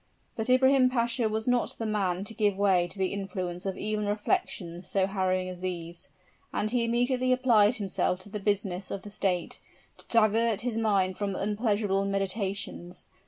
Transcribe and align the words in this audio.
But 0.35 0.49
Ibrahim 0.49 0.89
Pasha 0.89 1.29
was 1.29 1.47
not 1.47 1.75
the 1.77 1.85
man 1.85 2.23
to 2.23 2.33
give 2.33 2.57
way 2.57 2.87
to 2.87 2.97
the 2.97 3.13
influence 3.13 3.67
of 3.67 3.77
even 3.77 4.07
reflections 4.07 4.89
so 4.89 5.05
harrowing 5.05 5.47
as 5.47 5.61
these; 5.61 6.09
and 6.51 6.71
he 6.71 6.83
immediately 6.83 7.31
applied 7.31 7.75
himself 7.75 8.17
to 8.21 8.29
the 8.29 8.39
business 8.39 8.89
of 8.89 9.03
the 9.03 9.11
state, 9.11 9.59
to 9.99 10.05
divert 10.09 10.61
his 10.61 10.75
mind 10.75 11.19
from 11.19 11.35
unpleasurable 11.35 12.03
meditations. 12.05 13.05